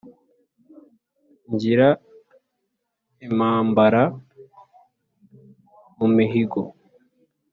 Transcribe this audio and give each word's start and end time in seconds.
Ngira 1.51 1.87
impambara 3.25 4.03
mu 5.97 6.07
mihigo 6.15 6.61